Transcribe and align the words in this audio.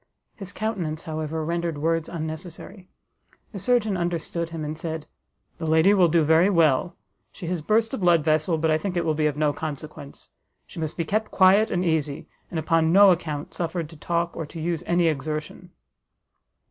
His 0.35 0.51
countenance, 0.51 1.03
however, 1.03 1.45
rendered 1.45 1.77
words 1.77 2.09
unnecessary; 2.09 2.87
the 3.51 3.59
surgeon 3.59 3.95
understood 3.95 4.49
him, 4.49 4.65
and 4.65 4.75
said, 4.75 5.05
"The 5.59 5.67
lady 5.67 5.93
will 5.93 6.07
do 6.07 6.23
very 6.23 6.49
well; 6.49 6.95
she 7.31 7.45
has 7.45 7.61
burst 7.61 7.93
a 7.93 7.99
blood 7.99 8.23
vessel, 8.23 8.57
but 8.57 8.71
I 8.71 8.79
think 8.79 8.97
it 8.97 9.05
will 9.05 9.13
be 9.13 9.27
of 9.27 9.37
no 9.37 9.53
consequence. 9.53 10.31
She 10.65 10.79
must 10.79 10.97
be 10.97 11.05
kept 11.05 11.29
quiet 11.29 11.69
and 11.69 11.85
easy, 11.85 12.27
and 12.49 12.57
upon 12.59 12.91
no 12.91 13.11
account 13.11 13.53
suffered 13.53 13.89
to 13.91 13.95
talk, 13.95 14.35
or 14.35 14.47
to 14.47 14.59
use 14.59 14.83
any 14.87 15.05
exertion." 15.07 15.69